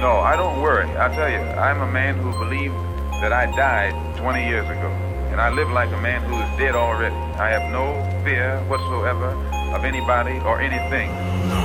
[0.00, 0.88] No, I don't worry.
[0.96, 2.74] I tell you, I'm a man who believes
[3.20, 4.90] that I died 20 years ago.
[5.30, 7.14] And I live like a man who is dead already.
[7.40, 9.32] I have no fear whatsoever
[9.74, 11.08] of anybody or anything.
[11.48, 11.62] No,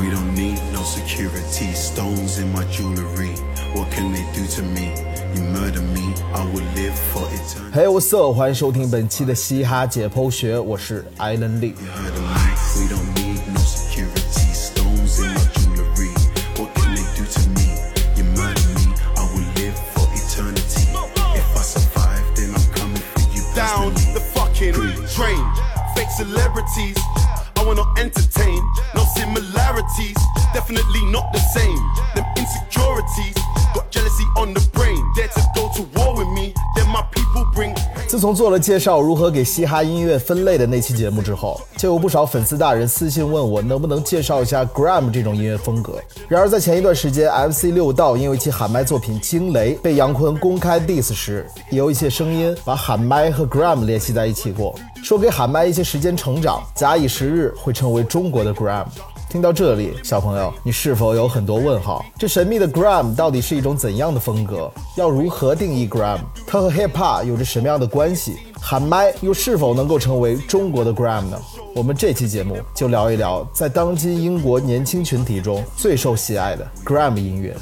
[0.00, 1.74] we don't need no security.
[1.74, 3.34] Stones in my jewelry.
[3.74, 4.94] What can they do to me?
[5.34, 7.74] You murder me, I will live for eternity.
[7.74, 8.34] Hey, what's up？
[8.34, 11.60] 欢迎收听本期的嘻哈解剖学，我是艾伦
[26.17, 26.97] Celebrities,
[27.55, 28.59] I wanna entertain.
[28.95, 30.17] No similarities,
[30.53, 31.81] definitely not the same.
[32.15, 33.35] Them insecurities,
[33.73, 35.01] got jealousy on the brain.
[35.15, 37.75] Dare to go to war with me, then my people bring.
[38.07, 45.97] 自从做了介绍如何给嘻哈音乐分类的那期节目之后，就有不少粉丝大人私信问我能不能介绍一下 Gram 这种音乐风格。
[46.27, 58.85] 然而在前一段时间，MC 六道因为其喊麦作品《惊雷》被杨坤公开 diss 时，也有一些声音把喊麦和 Gram 联系在一起过，说给喊麦一些时间成长，假以时日会成为中国的 Gram。
[59.29, 62.05] 听到这里，小朋友，你是否有很多问号？
[62.19, 64.69] 这神秘的 Gram 到底是一种怎样的风格？
[64.97, 66.19] 要如何定义 Gram？
[66.45, 68.37] 它和 Hip Hop 有着什么样的关系？
[68.59, 71.39] 喊麦又是否能够成为中国的 Gram 呢？
[71.73, 77.55] 我们这期节目就聊一聊，在当今英国年轻群体中最受喜爱的 Gram 音乐。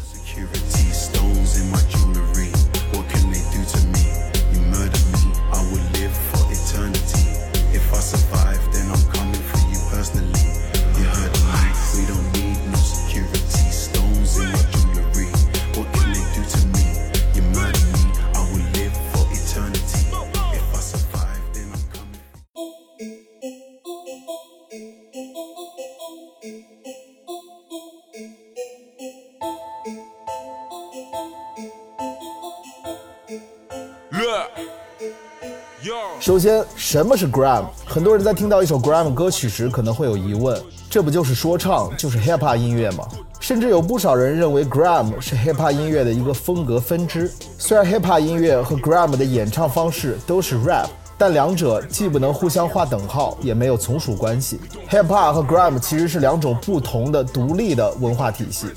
[36.30, 37.66] 首先，什么是 Gram？
[37.88, 43.04] 很多人在听到一首 Gram 歌曲时，可能会有疑问：这不就是说唱，就是 Hip Hop 音乐吗？
[43.40, 47.32] 甚至有不少人认为 Gram 是 Hip Hop 音乐的一个风格分支。
[47.58, 50.86] 虽然 Hip Hop 音乐和 Gram 的演唱方式都是 rap，
[51.18, 54.60] 但两者既不能互相划等号，也没有从属关系。
[54.92, 58.68] Hip Hop 和 Gram 其实是两种不同的独立的文化体系。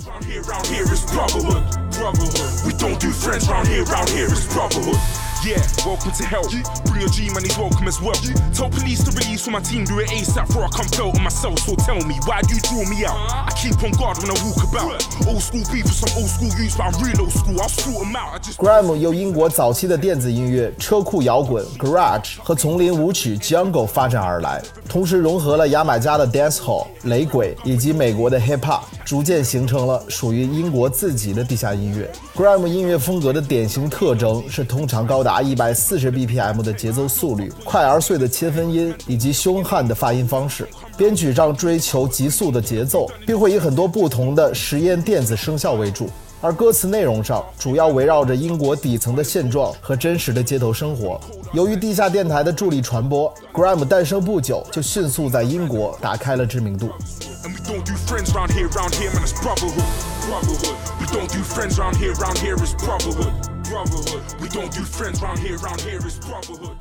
[5.45, 6.47] Yeah, welcome to hell.
[6.87, 8.15] Bring your G man, he's welcome as well.
[8.55, 11.25] Tell police to release for my team, do it ASAP before I come felt on
[11.25, 11.59] myself.
[11.59, 13.19] So tell me, why do you draw me out?
[13.19, 15.03] I keep on guard when I walk about.
[15.27, 17.61] Old school beef with some old school youths, but I'm real old school.
[17.61, 18.35] I'll sort them out.
[18.35, 32.09] I just Gram 由英国早期的电子音乐、车库摇滚 （Garage） 和丛林舞曲 （Jungle） 发展而来，同时融合了牙买加的 Dancehall、雷鬼以及美国的 Hip Hop，逐渐形成了属于英国自己的地下音乐。
[32.37, 40.69] Gram 音乐风格的典型特征是通常高达一百四十 BPM 的节奏速率、快而碎的切分音以及凶悍的发音方式。
[40.97, 46.11] 编曲上追求急速的节奏，并会以很多不同的实验电子声效为主。
[46.41, 51.21] 而歌词内容上主要围绕着英国底层的现状和真实的街头生活。
[51.53, 56.91] 由于地下电台的助力传播，Gram 诞生不久就迅速在英国打开了知名度。
[63.73, 64.41] brotherhood.
[64.41, 66.77] We don't do friends round here, round here is brotherhood.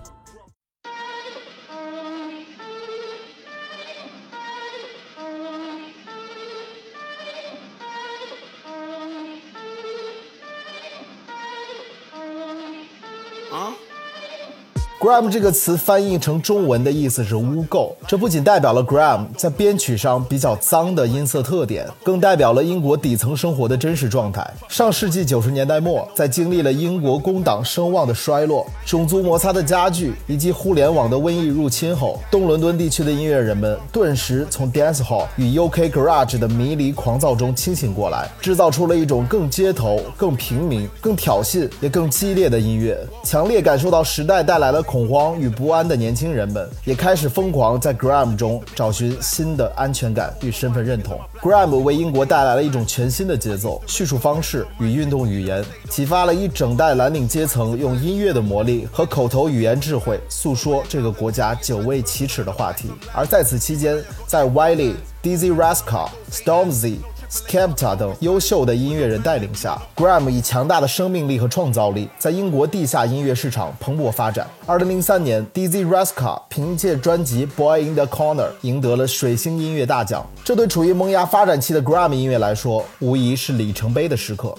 [15.01, 24.47] Gram 这个词翻译成中文的意思是污垢，这不仅代表了 Gram 在编曲上比较脏的音色特点，更代表了英国底层生活的真实状态。
[24.69, 42.95] 上世纪九十年代末，在经历了英国工党声望的衰落、种族摩擦的加剧以及互联网的瘟疫入侵后，东伦敦地区的音乐人们顿时从 dancehall 与 UK garage 的迷离狂躁中清醒过来，制造出了一种更街头、更平民、更挑衅也更激烈的音乐。
[43.23, 51.17] 强烈感受到时代带来了恐慌与不安的年轻人们，也开始疯狂在 Gram 中找寻新的安全感与身份认同。
[51.41, 62.91] Gram 为英国带来了一种全新的节奏、叙述方式与运动语言，启发了一整代蓝领阶层用音乐的魔力和口头语言智慧诉说这个国家久未启齿的话题。
[63.13, 63.97] 而在此期间，
[64.27, 66.97] 在 Wiley、Dizzy Rascal、Stormzy。
[67.31, 74.45] Skepta 等优秀的音乐人带领下，Graham 以强大的生命力和创造力，在英国地下音乐市场蓬勃发展。
[74.67, 80.29] 2003年，Dizzy Rascal 凭借专辑《Boy in the Corner》赢得了水星音乐大奖。
[80.43, 84.53] 这对处于萌芽发展期的 Graham 音乐来说，无疑是里程碑的时刻。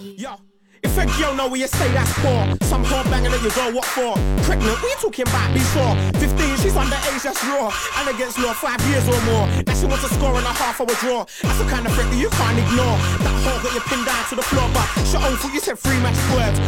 [0.85, 3.71] If a girl know where you say that's for, some whore banging that you go,
[3.71, 4.19] what for?
[4.43, 5.55] Pregnant, what you talking about?
[5.55, 5.95] Be sure.
[6.19, 7.71] 15, she's underage, that's raw.
[8.03, 9.47] And against law, five years or more.
[9.63, 11.25] Now she wants a score and a half of a draw.
[11.41, 12.42] That's the kind of threat that you can't
[12.73, 12.97] ignore.
[13.21, 15.79] That whole got you pinned down to the floor, but shut own foot, you said
[15.79, 16.59] three match words.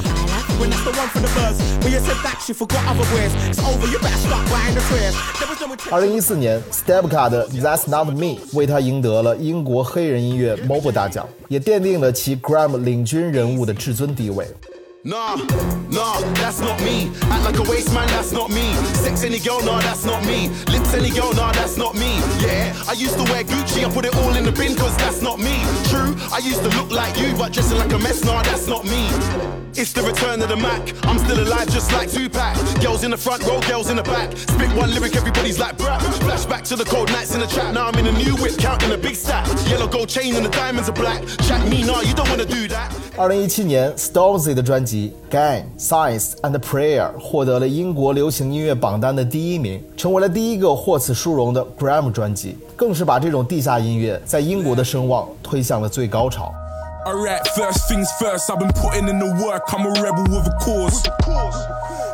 [0.61, 1.57] When that's the one for the buzz.
[1.83, 3.33] When you said that, she forgot other words.
[3.49, 5.15] It's over, you better start buying the prayers.
[5.41, 14.47] There was no 二零一四年，Stepka 的 That's Not Me 为他赢得了英国黑人音乐 MOBO 大奖，也奠定了其 Gram 领军人物的至尊地位。
[15.06, 15.38] Nah,
[15.90, 17.10] nah, that's not me.
[17.32, 18.74] Act like a waste man, that's not me.
[18.94, 20.50] Sex any girl, nah, that's not me.
[20.68, 22.20] Lips any girl, nah, that's not me.
[22.42, 25.22] Yeah, I used to wear Gucci, I put it all in the bin, cause that's
[25.22, 25.56] not me.
[25.90, 28.84] True, I used to look like you, but dressing like a mess, nah, that's not
[28.84, 29.08] me.
[29.76, 30.82] It's the return of the Mac.
[31.06, 32.58] I'm still alive, just like Tupac.
[32.82, 34.36] Girls in the front row, girls in the back.
[34.36, 36.02] Spit one lyric, everybody's like brap.
[36.26, 37.74] Flashback to the cold nights in the trap.
[37.74, 39.48] Now I'm in a new whip, counting a big stack.
[39.70, 41.24] Yellow gold chain and the diamonds are black.
[41.48, 42.92] Chat me, nah, you don't wanna do that.
[43.16, 44.90] 二零一七年，Stormzy 的专辑《
[45.31, 56.53] Gang Science and Prayer》获得了英国流行音乐榜单的第一名，成为了第一个获此殊荣的 Gram 专辑，更是把这种地下音乐在英国的声望推向了最高潮。
[57.07, 61.03] Alright, first things first, I've been putting in the work, I'm a rebel with a cause.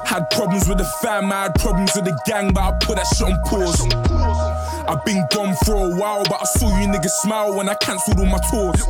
[0.09, 3.07] Had problems with the fam, I had problems with the gang, but I put that
[3.07, 3.81] shit on pause.
[4.87, 8.19] I've been gone for a while, but I saw you niggas smile when I cancelled
[8.19, 8.81] all my tours.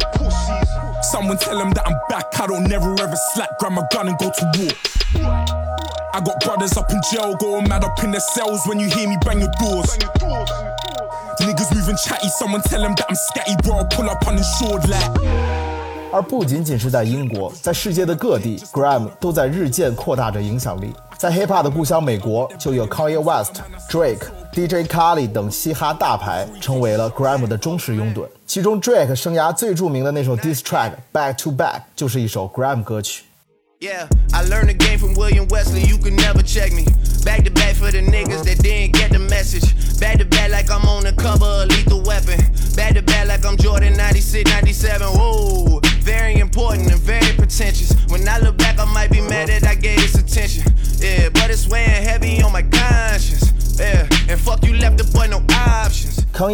[1.12, 4.18] Someone tell them that I'm back, I don't never ever slack, grab my gun and
[4.18, 4.72] go to war.
[6.14, 9.08] I got brothers up in jail, going mad up in their cells when you hear
[9.08, 9.98] me bang your doors.
[11.40, 13.78] Niggas moving chatty, someone tell them that I'm scatty, bro.
[13.78, 15.12] I'll pull up uninsured like.
[16.14, 20.96] 而不仅仅是在英国，在世界的各地，Gram 都在日渐扩大着影响力。
[21.21, 24.23] 在 Hip Hop 的故乡美国，就有 Kanye West、Drake、
[24.55, 28.27] DJ Khaled 等嘻哈大牌成为了 Gram 的忠实拥趸。
[28.47, 33.25] 其中 Drake 生涯最著名的那首 diss track《Back to Back》就是一首 Gram 歌曲。
[33.81, 35.87] Yeah, I learned the game from William Wesley.
[35.87, 36.85] You can never check me.
[37.25, 39.73] Back to back for the niggas that didn't get the message.
[39.99, 42.30] Back to back like I'm on the cover of Lethal Weapon.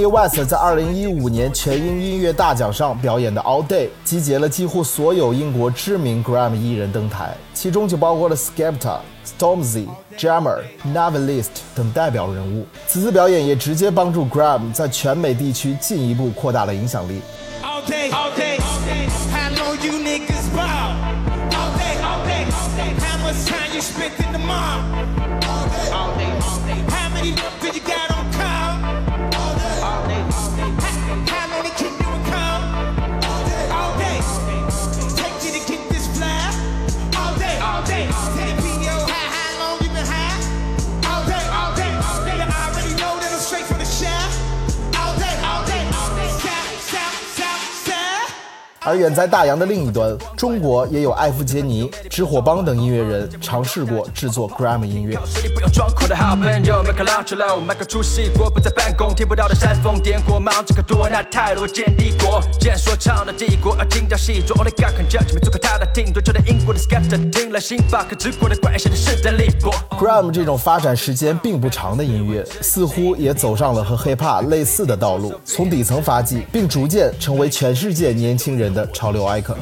[0.08, 9.86] West 在2015年全英音乐大奖上表演的《All Day》，集结了几乎所有英国知名 Gram 艺人登台，其中就包括了 Skepta、Stormzy、
[10.16, 10.58] Jammer、
[10.94, 12.66] Navilist 等代表人物。
[12.86, 17.20] 此次表演也直接帮助 Gram 在全美地区进一步扩大了影响力。
[17.62, 19.06] All day, all day, all day.
[48.86, 55.18] 而远在大洋的另一端，中国也有艾弗杰尼、直火帮等音乐人尝试过制作 Gram 音乐。
[69.98, 79.56] Gram 这种发展时间并不长的音乐，似乎也走上了和 Hip Hop 类似的道路，从底层发迹，并逐渐成为全世界年轻人的潮流 icon。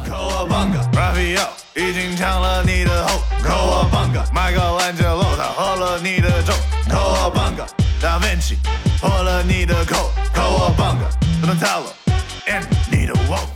[1.77, 4.25] 已经抢了你的后，扣我半个。
[4.33, 6.53] 麦克兰杰洛他喝了你的酒，
[6.91, 7.67] 扣我半个。
[8.01, 8.59] 达芬奇
[9.01, 11.09] 破了你的口，扣我半个。
[11.43, 12.04] Donatello and 你的 w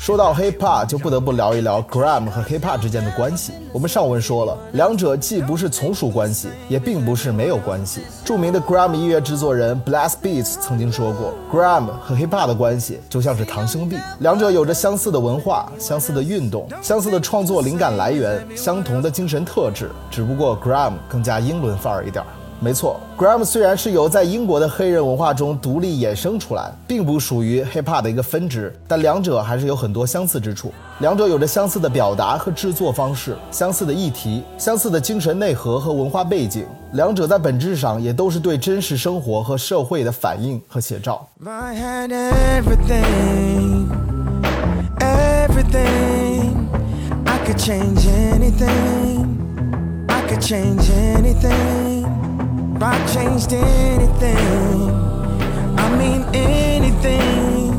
[0.09, 3.53] 说到 Hip Hop，就不得不聊一聊 Gram 和 Hip Hop 之间的关系。
[3.75, 8.01] 我们上文说了，两者既不是从属关系，也并不是没有关系。
[8.25, 22.29] 著名的 Gram 音乐制作人 Blast Beats 曾经说过，Gram 和 Hip Hop 的关系就像是堂兄弟，两者有着相似的文化、相似的运动、相似的创作灵感来源、相同的精神特质，只不过 Gram 更加英伦范儿一点儿。
[22.61, 30.73] 没错，Gram 虽然是由在英国的黑人文化中独立衍生出来，并不属于 Hip Hop 的一个分支，但两者还是有很多相似之处。
[30.99, 36.67] 两者有着相似的表达和制作方式，相似的议题，相似的精神内核和文化背景。
[36.95, 41.25] 两者在本质上也都是对真实生活和社会的反应和写照。
[41.47, 43.87] I had everything,
[44.99, 46.67] everything.
[47.25, 49.37] I could change anything.
[50.09, 51.98] I could change anything.
[52.79, 54.89] If I changed anything,
[55.77, 57.75] I mean anything,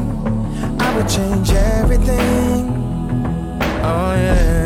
[0.78, 2.68] I would change everything.
[3.82, 4.59] Oh yeah.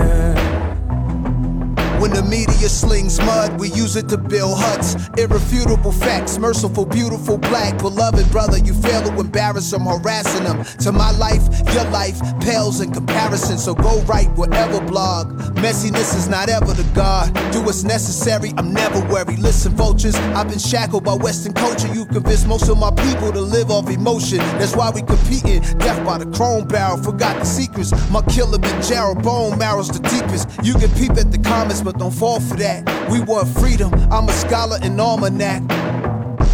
[2.03, 4.95] When the media slings mud, we use it to build huts.
[5.17, 7.77] Irrefutable facts, merciful, beautiful, black.
[7.77, 10.65] Beloved brother, you fail to embarrass them, harassing them.
[10.79, 13.57] To my life, your life pales in comparison.
[13.57, 15.31] So go write whatever blog.
[15.55, 17.33] Messiness is not ever the God.
[17.53, 19.39] Do what's necessary, I'm never worried.
[19.39, 21.87] Listen, vultures, I've been shackled by Western culture.
[21.87, 24.39] You convinced most of my people to live off emotion.
[24.59, 25.61] That's why we competing.
[25.77, 27.93] Death by the chrome barrel, forgot the secrets.
[28.11, 30.49] My killer been Gerald Bone marrow's the deepest.
[30.63, 32.83] You can peep at the comments, but don't fall for that.
[33.09, 33.93] We want freedom.
[34.11, 35.61] I'm a scholar in almanac.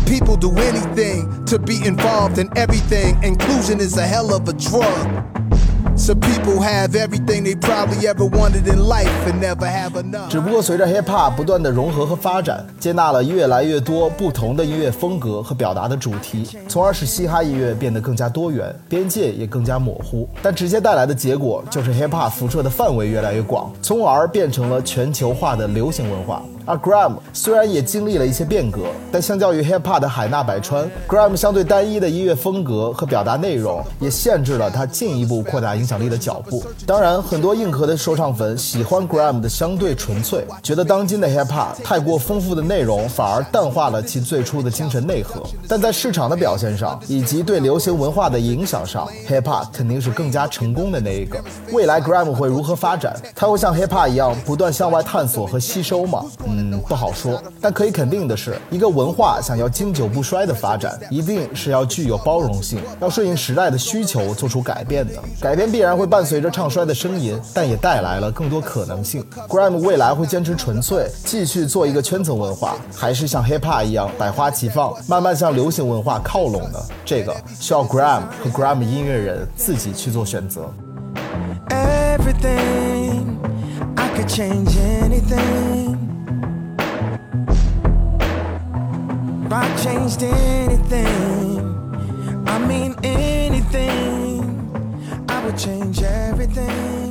[0.05, 3.21] People do anything to be involved in everything.
[3.23, 5.25] Inclusion is a hell of a drug.
[5.99, 10.29] So people have everything they probably ever wanted in life and never have enough.
[10.29, 20.27] 只不过随着 hip hop 不断的融合和发展，接纳了越来越多不同的音乐风格和表达的主题，从而使嘻哈音乐变得更加多元，边界也更加模糊。
[20.41, 26.41] 但直接带来的结果就是 hip hop 辐射的范围越来越广，从而变成了全球化的流行文化。
[26.65, 36.63] 而 Gram 虽然也经历了一些变革，但相较于 hip hop 的海纳百川，Gram 相对单一的音乐风格和表达内容，也限制了它进一步扩大影响力的脚步。
[36.85, 45.41] 当然，很多硬核的说唱粉喜欢 Gram 的相对纯粹，觉得当今的 hip hop 太过丰富的内容反而淡化了其最初的精神内核。
[45.67, 51.39] 但在市场的表现上，以及对流行文化的影响上，hip hop 肯定是更加成功的那一个。
[51.71, 53.15] 未来 Gram 会如何发展？
[53.33, 56.25] 它会像 hip hop 一样不断向外探索和吸收吗？
[56.45, 57.41] 嗯，不好说。
[57.61, 65.13] 但可以肯定的是，一个文化想要经久不衰的发展，一定是要具有包容性，要顺应时代的需求做出改变的。
[65.39, 69.25] 改变必然会伴随着唱衰的声音，但也带来了更多可能性。
[69.47, 76.79] Gram 未来会坚持纯粹，继续做一个圈层文化，还是像 hip hop 一样百花齐放，慢慢向流行文化靠拢呢？
[77.05, 80.69] 这个需要 Gram 和 Gram 音乐人自己去做选择。
[81.69, 83.39] everything.
[83.95, 85.95] I could change anything.
[89.45, 91.63] If I changed anything,
[92.45, 94.18] I mean anything,
[95.59, 97.08] change everything.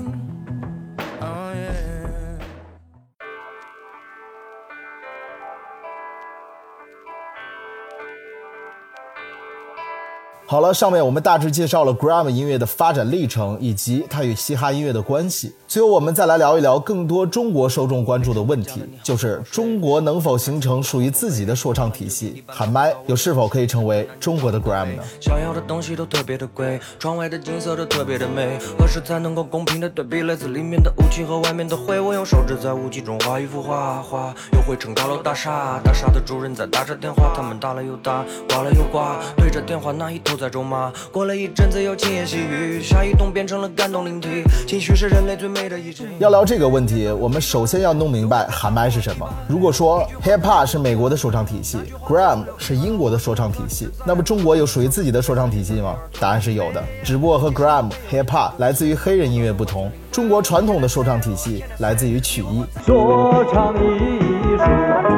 [10.50, 15.54] 好了，上面我们大致介绍了 Gram 音乐的发展历程以及它与嘻哈音乐的关系。
[15.66, 22.42] 最后，我们再来聊一聊更多中国受众关注的问题，就是中国能否形成属于自己的说唱体系？
[22.46, 25.02] 喊麦又是否可以成为中国的 Gram 呢？
[25.20, 28.58] 想要的东西都特别的贵，窗外的景色都特别的美。
[28.78, 32.00] 何时才能够公平的对比来自里面的雾气和外面的灰？
[32.00, 35.78] 我用手指在雾气中画一幅画，画又绘成高楼大厦。
[35.84, 40.92] 大厦的主人在打着电话，他们打了又打，挂了又挂，对着电话那一头在咒骂。
[41.10, 44.44] 过了一阵子又轻言细语，下一动变成了感动灵体。
[44.66, 46.04] 情绪是人类最美的一切。
[46.18, 49.28] 要聊这个问题，我们首先要弄明白喊麦是什么。
[49.48, 55.96] 如果说 hip hop 是美国的说唱体系，Gram 是英国的说唱体系，那么中国有属于自己的说唱体系吗？
[56.20, 62.64] 答案是有的，只不过和 Gram、hip hop 来自于黑人音乐不同，中国传统的说唱体系来自于曲艺。
[62.86, 64.20] 说唱艺
[64.58, 65.17] 术，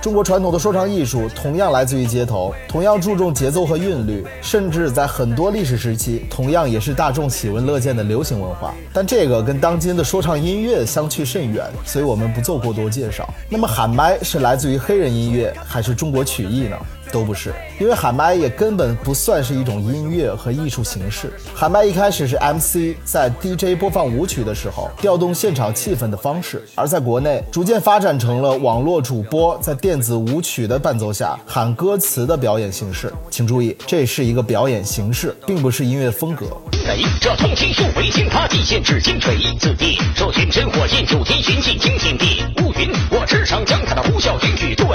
[0.00, 8.72] 中国传统的说唱艺术同样来自于街头，同样注重节奏和韵律，甚至在很多历史时期，同样也是大众喜闻乐见的流行文化。
[8.92, 13.28] 但这个跟当今的说唱音乐相去甚远，所以我们不做过多介绍。
[13.48, 16.76] 那么喊麦是来自于黑人音乐还是中国曲艺呢？
[17.10, 21.32] 都不是，因为喊麦也根本不算是一种音乐和艺术形式。
[21.54, 33.12] 喊麦一开始是 MC 在 DJ 播放舞曲的时候调动现场气氛的方式，而在国内逐渐发展成了网络主播在电子舞曲的伴奏下喊歌词的表演形式。
[33.30, 36.46] 请注意，这是一个表演形式，并不是音乐风格。
[36.86, 39.36] 雷，这通情术为惊他地，陷至金锤。
[39.60, 42.42] 此地受群真火焰，主题寻进惊天地。
[42.62, 44.88] 乌云，我只上将他的呼啸云雨顿，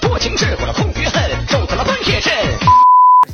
[0.00, 2.17] 多情是过了空余恨，受死了关铁阵。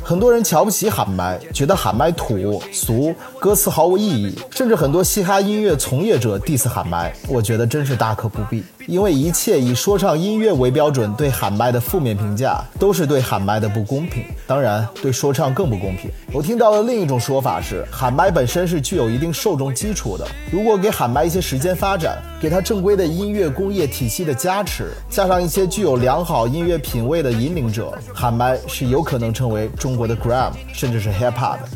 [0.03, 8.63] 很多人瞧不起喊麦，觉得喊麦土俗，歌词毫无意义，甚至很多嘻哈音乐从业者 diss 喊麦，我觉得真是大可不必。
[8.87, 16.09] 因为一切以说唱音乐为标准对喊麦的负面评价，都是对喊麦的不公平，当然对说唱更不公平。
[16.31, 31.69] 我听到的另一种说法是，喊麦本身是具有一定受众基础的，如果给喊麦一些时间发展，给它正规的音乐工业体系的加持，加上一些具有良好音乐品味的引领者，喊麦是有可能成为中国的 Gram，甚至是 Hip Hop 的。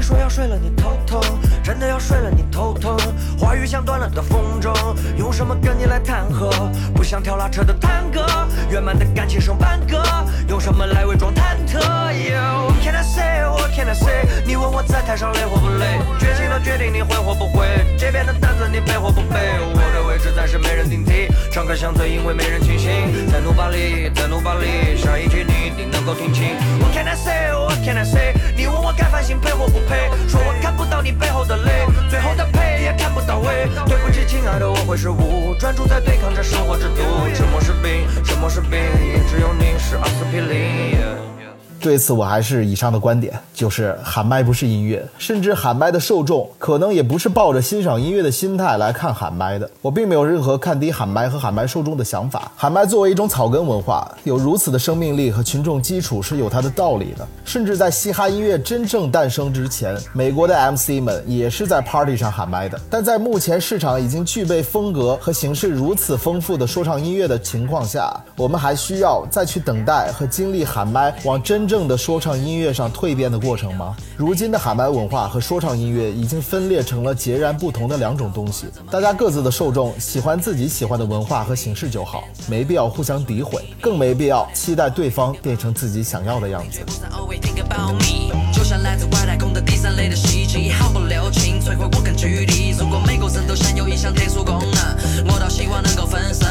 [0.00, 1.20] 说要睡了，你头疼
[1.62, 2.96] 真的要睡了你头疼。
[3.38, 4.72] 话语像断了的风筝，
[5.16, 6.50] 用什么跟你来谈和？
[6.94, 8.24] 不像跳拉车的探戈，
[8.70, 10.02] 圆满的感情剩半个，
[10.48, 13.44] 用什么来伪装忐忑？What can I say?
[13.44, 14.26] What can I say?
[14.46, 15.98] 你问我在台上累或不累？
[16.18, 17.66] 决心的决定你会或不会？
[17.98, 19.38] 这边的单子你背或不背？
[19.72, 22.90] 我的位置暂时没人顶替，唱歌像醉因为没人倾心。
[23.30, 26.56] 在努把力，在努把力，下一句你一定能够听清。
[26.80, 27.52] What can I say?
[27.52, 28.34] What can I say?
[28.56, 28.89] 你问我
[29.20, 30.08] 开心配或不配？
[30.26, 33.68] 说我看不到你背后的泪，最后的配也看不到尾。
[33.86, 37.02] 对不起，亲爱的，我会失误，专注在对抗着生活之毒。
[37.34, 38.80] 沉默是病，沉默是病，
[39.28, 41.39] 只有你是阿司匹林。
[41.80, 49.68] 对此，我还是以上的观点，就是喊麦不是音乐，甚至喊麦的受众可能也不是抱着欣赏音乐的心态来看喊麦的。
[49.80, 52.52] 我并没有任何看低喊麦和喊麦受众的想法。
[52.54, 57.26] 喊麦作为一种草根文化，有如此的生命力和群众基础是有它的道理的。
[57.46, 62.78] 甚至在嘻哈音乐真正诞生之前，美国的 MC 们也是在 party 上喊麦的。
[62.90, 71.69] 但在目前市场已经具备风格和形式如此丰富的说唱音乐的情况下，我们还需要再去等待和经历喊麦往真。
[71.70, 73.96] 正的说唱音乐上蜕变的过程吗？
[74.16, 78.66] 如今的喊麦文化和说唱音乐已经分裂成了截然不同的两种东西。
[78.90, 86.80] 大家各自的受众喜欢自己喜欢的文化和形式就好，没必要互相诋毁，更没必要期待对方变成自己想要的样子。
[92.80, 96.48] 如果每个人都享有一项特殊功能，我倒希望能够分身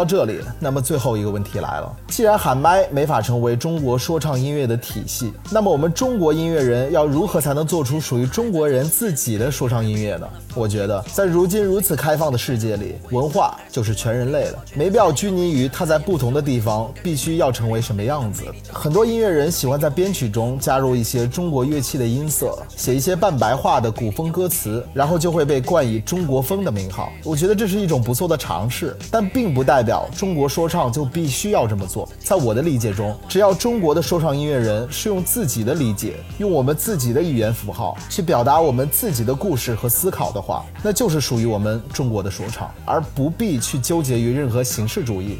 [0.00, 10.26] 到这里，那么最后一个问题来了：既然喊麦没法成为中国说唱音乐的体系，那么我们中国音乐人要如何才能做出属于中国人自己的说唱音乐呢？
[10.54, 18.42] 我觉得，在如今如此开放的世界里，文化就是全人类的，没必要拘泥于它在不同的地方必须要成为什么样子。
[18.72, 27.12] 很多音乐人喜欢在编曲中加入一些中国乐器的音色，写一些半白话的古风歌词，然后就会被冠以“中国风”的名号。
[27.22, 29.82] 我觉得这是一种不错的尝试，但并不代。
[29.82, 32.08] 表中国说唱就必须要这么做。
[32.18, 45.38] 在我的理解中，只要中国的说唱音乐人是用自己的理解，用我们自己的语言符号去表达我们自己的故事和思考的话，那就是属于我们中国的说唱，而不必去纠结于任何形式主义。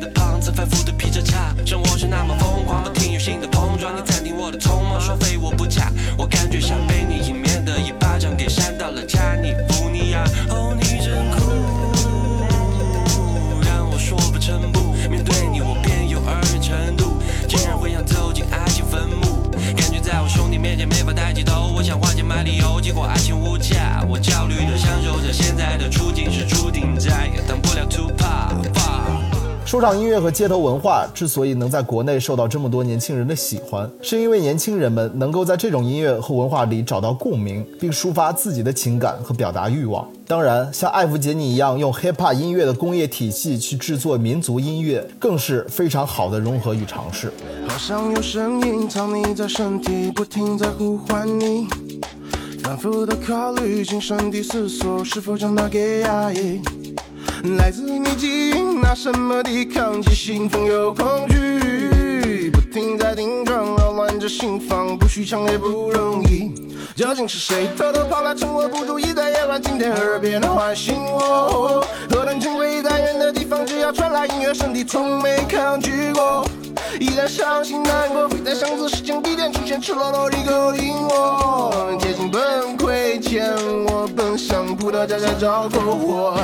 [0.00, 3.94] 的胖子反复的劈着叉，生活是那么疯狂，不停有新的碰撞。
[3.96, 10.24] 你暂停我的匆忙，说非我不嫁，我感觉像被你迎面的一巴掌给扇到了加利福尼亚。
[10.50, 11.52] Oh，你真酷，
[13.64, 17.16] 让我说不成不，面对你我变幼儿园程度，
[17.48, 19.50] 竟然会想走进爱情坟墓。
[19.76, 24.04] 感觉在我兄弟面前没法抬起头，我想花钱买理由，结果爱情无价。
[24.08, 25.88] 我焦虑的享受着现在的。
[29.74, 40.06] 说唱音乐和街头文化之所以能在国内受到这么多年轻人的喜欢，是因为年轻人们能够在这种音乐和文化里找到共鸣，并抒发自己的情感和表达欲望。
[40.28, 47.32] 当然，像艾弗杰尼一样用 hip hop 音乐的工业体系去制作民族音乐，更是非常好的融合与尝试。
[47.66, 51.66] 好像有声音藏匿在身体，不停在呼唤你，
[52.62, 56.60] 反复的考虑，精神地思索，是否将它给压抑。
[57.44, 60.00] 来自秘境，拿什么抵抗？
[60.00, 66.54] 既兴奋又恐惧，不停在顶撞，扰乱着心房，不许强也不容易。
[66.96, 71.84] 究竟是谁偷偷跑来趁我不注意在夜晚，今天耳边唤醒我？
[72.10, 76.46] 何等珍贵，在远的地方，只要传来音乐，身体从没抗拒过。
[76.98, 81.94] 依然伤心难过，会在相似时间地点出现，赤裸裸地勾引我。
[82.00, 82.40] 接近崩
[82.78, 83.54] 溃前，
[83.84, 86.38] 我奔向葡萄架下找篝火。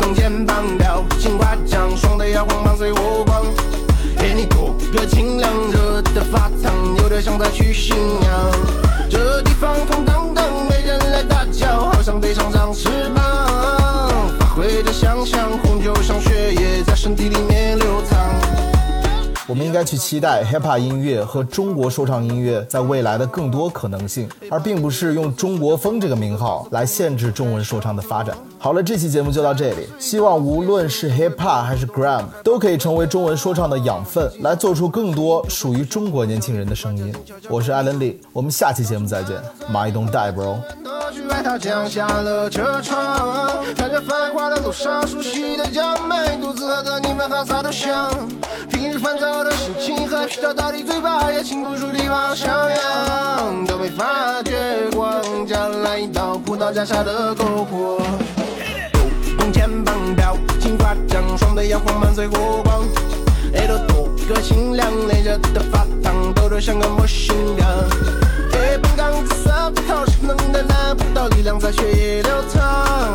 [0.00, 3.42] 动肩膀，表情夸张，双腿摇晃，伴随火光。
[4.18, 8.50] 给你多个清凉，热的发烫，有点像在去信仰。
[9.10, 13.24] 这地方空荡荡，没人来打搅，好像背上长翅膀。
[14.38, 17.51] 发挥着想象，红酒像血液在身体里。
[19.52, 28.34] 我们应该去期待 hip hop 音乐和中国说唱音乐在未来的更多可能性，而并不是用中国风这个名号来限制中文说唱的发展。
[28.58, 37.14] 好了，这期节目就到这里，希望无论是 hip hop 还是 gram，都可以成为中文说唱的养分，来做出更多属于中国年轻人的声音。
[37.50, 39.36] 我是艾伦李，我们下期节目再见
[39.70, 40.56] ，My don't die bro。
[41.12, 48.10] 去外套降下了车窗，看着繁华的路上，熟悉的江美，独自喝着你们哈撒的香。
[48.70, 54.56] 平日烦躁的心情和皮条到底嘴巴也禁不住地方上扬，都没发觉
[54.94, 58.00] 光，加来一道葡萄架下的篝火。
[59.40, 62.80] 用肩膀表情夸张，双腿摇晃伴随火光，
[63.54, 67.68] 耳朵多个清凉，脸热的发烫，抖得像个模型样。
[71.28, 73.14] 力量在血液流淌。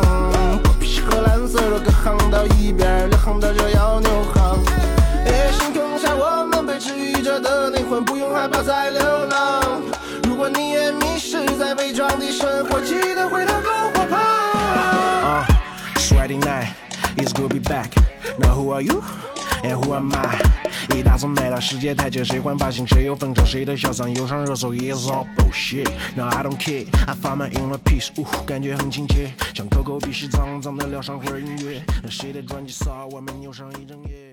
[0.62, 4.64] 破皮是和蓝色的隔行到一边，两行的就要扭行。
[5.58, 9.82] 星空下我们被治愈着的灵魂，不用害怕再流浪。
[10.24, 15.44] 如果你也迷失在伪装的生活，记得回到篝火旁。
[15.96, 16.68] Friday night,
[17.16, 17.90] it's good be back.
[18.38, 19.02] Now who are you?
[19.62, 20.38] And who am I？
[20.98, 25.88] 一大早来到世界台阶，谁换发型，谁又分手，谁的小三又上热搜，It's all bullshit。
[26.16, 26.86] Now I don't care。
[27.06, 31.80] I found my inner peace，呜，感觉很亲切，像 Coco 鼻息脏脏的聊上会儿音乐。
[32.10, 34.27] 谁的专辑骚，外面扭上一整夜。